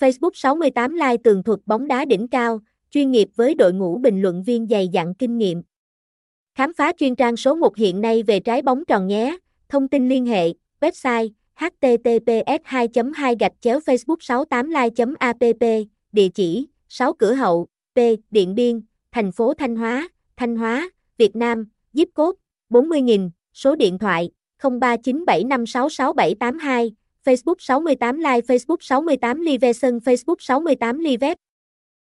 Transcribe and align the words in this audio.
Facebook 0.00 0.30
68 0.34 0.94
Live 0.94 1.16
tường 1.24 1.42
thuật 1.42 1.60
bóng 1.66 1.88
đá 1.88 2.04
đỉnh 2.04 2.28
cao, 2.28 2.60
chuyên 2.90 3.10
nghiệp 3.10 3.28
với 3.36 3.54
đội 3.54 3.72
ngũ 3.72 3.98
bình 3.98 4.22
luận 4.22 4.42
viên 4.42 4.66
dày 4.66 4.88
dặn 4.88 5.14
kinh 5.14 5.38
nghiệm. 5.38 5.62
Khám 6.54 6.72
phá 6.74 6.92
chuyên 6.98 7.16
trang 7.16 7.36
số 7.36 7.54
1 7.54 7.76
hiện 7.76 8.00
nay 8.00 8.22
về 8.22 8.40
trái 8.40 8.62
bóng 8.62 8.84
tròn 8.84 9.06
nhé. 9.06 9.38
Thông 9.68 9.88
tin 9.88 10.08
liên 10.08 10.26
hệ, 10.26 10.52
website 10.80 11.28
https 11.58 12.60
2 12.64 12.88
2 13.14 13.36
gạch 13.40 13.52
chéo 13.60 13.78
facebook 13.78 14.16
68 14.20 14.70
live 14.70 15.04
app 15.18 15.40
địa 16.12 16.28
chỉ 16.28 16.68
6 16.88 17.12
cửa 17.12 17.34
hậu 17.34 17.66
p 17.94 17.98
điện 18.30 18.54
biên 18.54 18.80
thành 19.12 19.32
phố 19.32 19.54
thanh 19.54 19.76
hóa 19.76 20.08
thanh 20.36 20.56
hóa 20.56 20.90
việt 21.16 21.36
nam 21.36 21.68
zip 21.94 22.06
code 22.14 22.38
40.000 22.70 23.30
số 23.52 23.76
điện 23.76 23.98
thoại 23.98 24.30
0397566782 24.62 26.90
facebook 27.28 27.60
68 27.60 28.22
live 28.26 28.46
facebook 28.52 28.80
68 28.82 29.34
live 29.48 29.68
facebook 30.08 30.40
68 30.40 30.96
live 31.06 31.47